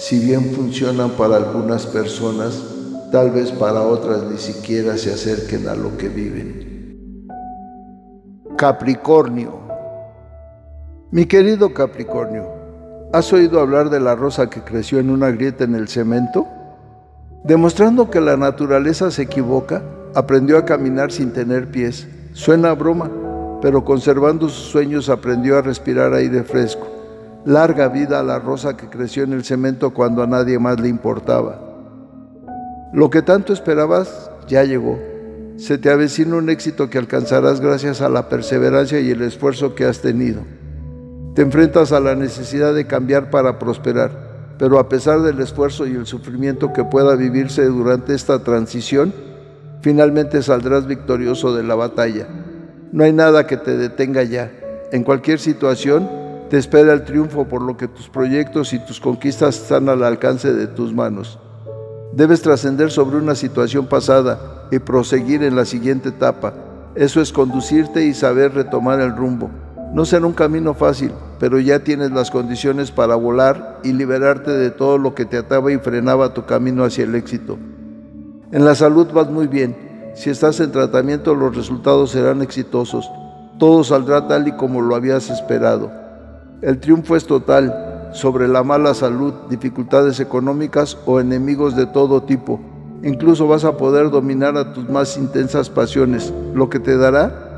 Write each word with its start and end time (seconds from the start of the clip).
si 0.00 0.18
bien 0.18 0.52
funcionan 0.52 1.10
para 1.10 1.36
algunas 1.36 1.86
personas, 1.86 2.60
tal 3.12 3.30
vez 3.30 3.52
para 3.52 3.82
otras 3.82 4.24
ni 4.24 4.38
siquiera 4.38 4.96
se 4.96 5.12
acerquen 5.12 5.68
a 5.68 5.74
lo 5.76 5.96
que 5.96 6.08
viven. 6.08 7.28
Capricornio 8.56 9.60
mi 11.12 11.26
querido 11.26 11.74
Capricornio, 11.74 12.46
¿has 13.12 13.32
oído 13.32 13.58
hablar 13.58 13.90
de 13.90 13.98
la 13.98 14.14
rosa 14.14 14.48
que 14.48 14.60
creció 14.60 15.00
en 15.00 15.10
una 15.10 15.32
grieta 15.32 15.64
en 15.64 15.74
el 15.74 15.88
cemento? 15.88 16.46
Demostrando 17.42 18.10
que 18.10 18.20
la 18.20 18.36
naturaleza 18.36 19.10
se 19.10 19.22
equivoca, 19.22 19.82
aprendió 20.14 20.56
a 20.56 20.64
caminar 20.64 21.10
sin 21.10 21.32
tener 21.32 21.68
pies. 21.72 22.06
Suena 22.32 22.74
broma, 22.74 23.10
pero 23.60 23.84
conservando 23.84 24.48
sus 24.48 24.70
sueños 24.70 25.08
aprendió 25.08 25.58
a 25.58 25.62
respirar 25.62 26.14
aire 26.14 26.44
fresco. 26.44 26.86
Larga 27.46 27.88
vida 27.88 28.20
a 28.20 28.22
la 28.22 28.38
rosa 28.38 28.76
que 28.76 28.88
creció 28.88 29.22
en 29.22 29.32
el 29.32 29.44
cemento 29.44 29.94
cuando 29.94 30.22
a 30.22 30.26
nadie 30.26 30.58
más 30.58 30.78
le 30.78 30.88
importaba. 30.88 31.58
Lo 32.92 33.08
que 33.08 33.22
tanto 33.22 33.54
esperabas 33.54 34.30
ya 34.46 34.64
llegó. 34.64 34.98
Se 35.56 35.78
te 35.78 35.90
avecina 35.90 36.36
un 36.36 36.50
éxito 36.50 36.90
que 36.90 36.98
alcanzarás 36.98 37.60
gracias 37.60 38.02
a 38.02 38.10
la 38.10 38.28
perseverancia 38.28 39.00
y 39.00 39.10
el 39.10 39.22
esfuerzo 39.22 39.74
que 39.74 39.86
has 39.86 40.00
tenido. 40.00 40.42
Te 41.34 41.40
enfrentas 41.40 41.92
a 41.92 42.00
la 42.00 42.14
necesidad 42.14 42.74
de 42.74 42.86
cambiar 42.86 43.30
para 43.30 43.58
prosperar, 43.58 44.56
pero 44.58 44.78
a 44.78 44.90
pesar 44.90 45.22
del 45.22 45.40
esfuerzo 45.40 45.86
y 45.86 45.94
el 45.94 46.04
sufrimiento 46.04 46.74
que 46.74 46.84
pueda 46.84 47.16
vivirse 47.16 47.64
durante 47.64 48.14
esta 48.14 48.40
transición, 48.40 49.14
finalmente 49.80 50.42
saldrás 50.42 50.86
victorioso 50.86 51.54
de 51.54 51.62
la 51.62 51.74
batalla. 51.74 52.26
No 52.92 53.04
hay 53.04 53.14
nada 53.14 53.46
que 53.46 53.56
te 53.56 53.78
detenga 53.78 54.24
ya. 54.24 54.50
En 54.92 55.04
cualquier 55.04 55.38
situación 55.38 56.19
te 56.50 56.58
espera 56.58 56.92
el 56.92 57.04
triunfo 57.04 57.44
por 57.44 57.62
lo 57.62 57.76
que 57.76 57.86
tus 57.86 58.08
proyectos 58.08 58.72
y 58.72 58.80
tus 58.80 58.98
conquistas 58.98 59.56
están 59.56 59.88
al 59.88 60.02
alcance 60.02 60.52
de 60.52 60.66
tus 60.66 60.92
manos. 60.92 61.38
Debes 62.12 62.42
trascender 62.42 62.90
sobre 62.90 63.18
una 63.18 63.36
situación 63.36 63.86
pasada 63.86 64.66
y 64.72 64.80
proseguir 64.80 65.44
en 65.44 65.54
la 65.54 65.64
siguiente 65.64 66.08
etapa. 66.08 66.52
Eso 66.96 67.20
es 67.20 67.32
conducirte 67.32 68.04
y 68.04 68.14
saber 68.14 68.52
retomar 68.52 69.00
el 69.00 69.14
rumbo. 69.14 69.48
No 69.94 70.04
será 70.04 70.26
un 70.26 70.32
camino 70.32 70.74
fácil, 70.74 71.12
pero 71.38 71.60
ya 71.60 71.84
tienes 71.84 72.10
las 72.10 72.32
condiciones 72.32 72.90
para 72.90 73.14
volar 73.14 73.78
y 73.84 73.92
liberarte 73.92 74.50
de 74.50 74.72
todo 74.72 74.98
lo 74.98 75.14
que 75.14 75.26
te 75.26 75.36
ataba 75.36 75.70
y 75.70 75.78
frenaba 75.78 76.34
tu 76.34 76.46
camino 76.46 76.82
hacia 76.82 77.04
el 77.04 77.14
éxito. 77.14 77.58
En 78.50 78.64
la 78.64 78.74
salud 78.74 79.06
vas 79.12 79.30
muy 79.30 79.46
bien. 79.46 79.76
Si 80.16 80.30
estás 80.30 80.58
en 80.58 80.72
tratamiento 80.72 81.32
los 81.36 81.54
resultados 81.54 82.10
serán 82.10 82.42
exitosos. 82.42 83.08
Todo 83.60 83.84
saldrá 83.84 84.26
tal 84.26 84.48
y 84.48 84.52
como 84.52 84.82
lo 84.82 84.96
habías 84.96 85.30
esperado. 85.30 85.99
El 86.62 86.78
triunfo 86.78 87.16
es 87.16 87.26
total 87.26 88.10
sobre 88.12 88.46
la 88.48 88.62
mala 88.62 88.92
salud, 88.92 89.32
dificultades 89.48 90.20
económicas 90.20 90.98
o 91.06 91.20
enemigos 91.20 91.74
de 91.74 91.86
todo 91.86 92.22
tipo. 92.22 92.60
Incluso 93.02 93.48
vas 93.48 93.64
a 93.64 93.76
poder 93.76 94.10
dominar 94.10 94.56
a 94.56 94.74
tus 94.74 94.88
más 94.88 95.16
intensas 95.16 95.70
pasiones, 95.70 96.32
lo 96.54 96.68
que 96.68 96.78
te 96.78 96.96
dará 96.96 97.50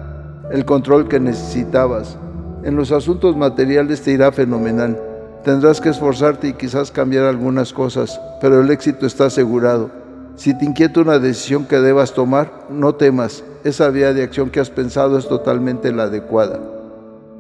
el 0.52 0.64
control 0.64 1.08
que 1.08 1.18
necesitabas. 1.18 2.16
En 2.62 2.76
los 2.76 2.92
asuntos 2.92 3.36
materiales 3.36 4.02
te 4.02 4.12
irá 4.12 4.30
fenomenal. 4.30 5.00
Tendrás 5.42 5.80
que 5.80 5.88
esforzarte 5.88 6.48
y 6.48 6.52
quizás 6.52 6.92
cambiar 6.92 7.24
algunas 7.24 7.72
cosas, 7.72 8.20
pero 8.40 8.60
el 8.60 8.70
éxito 8.70 9.06
está 9.06 9.26
asegurado. 9.26 9.90
Si 10.36 10.56
te 10.56 10.64
inquieta 10.64 11.00
una 11.00 11.18
decisión 11.18 11.64
que 11.64 11.80
debas 11.80 12.14
tomar, 12.14 12.66
no 12.70 12.94
temas. 12.94 13.42
Esa 13.64 13.88
vía 13.88 14.12
de 14.12 14.22
acción 14.22 14.50
que 14.50 14.60
has 14.60 14.70
pensado 14.70 15.18
es 15.18 15.26
totalmente 15.26 15.90
la 15.92 16.04
adecuada. 16.04 16.60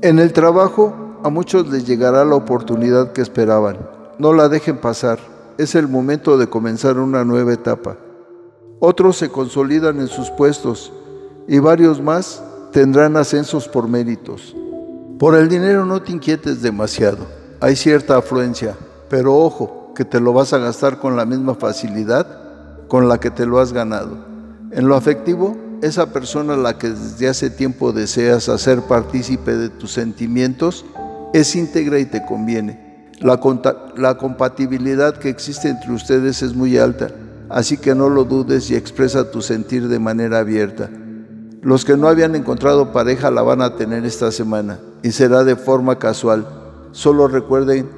En 0.00 0.18
el 0.18 0.32
trabajo, 0.32 1.11
a 1.24 1.28
muchos 1.28 1.68
les 1.68 1.86
llegará 1.86 2.24
la 2.24 2.34
oportunidad 2.34 3.12
que 3.12 3.22
esperaban. 3.22 3.78
No 4.18 4.32
la 4.32 4.48
dejen 4.48 4.78
pasar. 4.78 5.18
Es 5.58 5.74
el 5.74 5.86
momento 5.86 6.36
de 6.36 6.48
comenzar 6.48 6.98
una 6.98 7.24
nueva 7.24 7.52
etapa. 7.52 7.96
Otros 8.80 9.16
se 9.16 9.28
consolidan 9.28 10.00
en 10.00 10.08
sus 10.08 10.30
puestos 10.30 10.92
y 11.46 11.58
varios 11.58 12.00
más 12.00 12.42
tendrán 12.72 13.16
ascensos 13.16 13.68
por 13.68 13.88
méritos. 13.88 14.56
Por 15.18 15.36
el 15.36 15.48
dinero 15.48 15.84
no 15.84 16.02
te 16.02 16.12
inquietes 16.12 16.62
demasiado. 16.62 17.26
Hay 17.60 17.76
cierta 17.76 18.16
afluencia, 18.16 18.76
pero 19.08 19.36
ojo, 19.36 19.92
que 19.94 20.04
te 20.04 20.18
lo 20.18 20.32
vas 20.32 20.52
a 20.52 20.58
gastar 20.58 20.98
con 20.98 21.16
la 21.16 21.24
misma 21.24 21.54
facilidad 21.54 22.26
con 22.88 23.08
la 23.08 23.20
que 23.20 23.30
te 23.30 23.46
lo 23.46 23.60
has 23.60 23.72
ganado. 23.72 24.18
En 24.72 24.88
lo 24.88 24.96
afectivo, 24.96 25.56
esa 25.82 26.12
persona 26.12 26.54
a 26.54 26.56
la 26.56 26.78
que 26.78 26.90
desde 26.90 27.28
hace 27.28 27.50
tiempo 27.50 27.92
deseas 27.92 28.48
hacer 28.48 28.82
partícipe 28.82 29.54
de 29.56 29.68
tus 29.68 29.92
sentimientos 29.92 30.84
es 31.32 31.56
íntegra 31.56 31.98
y 31.98 32.06
te 32.06 32.24
conviene. 32.24 33.08
La, 33.20 33.40
la 33.96 34.16
compatibilidad 34.16 35.16
que 35.16 35.28
existe 35.28 35.68
entre 35.68 35.92
ustedes 35.92 36.42
es 36.42 36.54
muy 36.54 36.76
alta, 36.76 37.08
así 37.48 37.76
que 37.76 37.94
no 37.94 38.08
lo 38.08 38.24
dudes 38.24 38.70
y 38.70 38.74
expresa 38.74 39.30
tu 39.30 39.42
sentir 39.42 39.88
de 39.88 39.98
manera 39.98 40.40
abierta. 40.40 40.90
Los 41.62 41.84
que 41.84 41.96
no 41.96 42.08
habían 42.08 42.34
encontrado 42.34 42.92
pareja 42.92 43.30
la 43.30 43.42
van 43.42 43.62
a 43.62 43.76
tener 43.76 44.04
esta 44.04 44.32
semana 44.32 44.80
y 45.02 45.12
será 45.12 45.44
de 45.44 45.54
forma 45.54 45.98
casual. 45.98 46.46
Solo 46.90 47.28
recuerden 47.28 47.88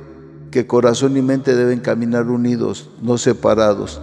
que 0.50 0.67
corazón 0.67 1.17
y 1.17 1.23
mente 1.23 1.56
deben 1.56 1.81
caminar 1.81 2.28
unidos, 2.28 2.91
no 3.00 3.17
separados. 3.17 4.00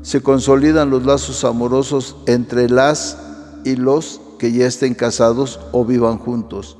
Se 0.00 0.22
consolidan 0.22 0.90
los 0.90 1.04
lazos 1.04 1.44
amorosos 1.44 2.16
entre 2.26 2.68
las 2.68 3.18
y 3.64 3.76
los 3.76 4.20
que 4.38 4.50
ya 4.50 4.66
estén 4.66 4.94
casados 4.94 5.60
o 5.70 5.84
vivan 5.84 6.18
juntos. 6.18 6.78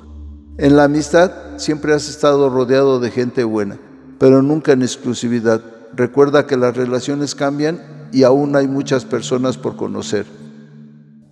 En 0.59 0.77
la 0.77 0.85
amistad 0.85 1.33
siempre 1.57 1.95
has 1.95 2.11
estado 2.11 2.51
rodeado 2.51 3.01
de 3.01 3.11
gente 3.11 3.43
buena, 3.43 3.79
pero 4.19 4.43
nunca 4.43 4.73
en 4.73 4.83
exclusividad. 4.83 5.63
Recuerda 5.95 6.47
que 6.47 6.59
las 6.59 6.77
relaciones 6.77 7.35
cambian 7.35 8.09
y 8.13 8.25
aún 8.25 8.55
hay 8.55 8.69
muchas 8.69 9.07
personas 9.07 9.57
por 9.57 9.77
conocer. 9.77 10.27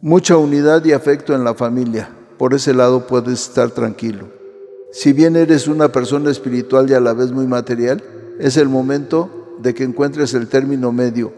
Mucha 0.00 0.38
unidad 0.38 0.82
y 0.86 0.92
afecto 0.92 1.34
en 1.34 1.44
la 1.44 1.52
familia. 1.52 2.08
Por 2.38 2.54
ese 2.54 2.72
lado 2.72 3.06
puedes 3.06 3.42
estar 3.48 3.70
tranquilo. 3.72 4.28
Si 4.90 5.12
bien 5.12 5.36
eres 5.36 5.68
una 5.68 5.92
persona 5.92 6.30
espiritual 6.30 6.88
y 6.88 6.94
a 6.94 7.00
la 7.00 7.12
vez 7.12 7.30
muy 7.30 7.46
material, 7.46 8.02
es 8.38 8.56
el 8.56 8.70
momento 8.70 9.56
de 9.60 9.74
que 9.74 9.84
encuentres 9.84 10.32
el 10.32 10.48
término 10.48 10.92
medio 10.92 11.34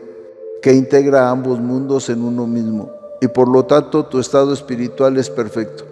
que 0.62 0.72
integra 0.72 1.28
ambos 1.28 1.59
mundos 1.59 2.09
en 2.09 2.22
uno 2.22 2.47
mismo. 2.47 2.92
Y 3.21 3.26
por 3.26 3.48
lo 3.48 3.65
tanto 3.65 4.06
tu 4.06 4.21
estado 4.21 4.53
espiritual 4.53 5.16
es 5.16 5.28
perfecto. 5.28 5.91